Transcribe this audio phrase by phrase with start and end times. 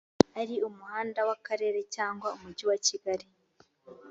[0.39, 3.25] ari umuhanda w akarere cyangwa umujyi wakigali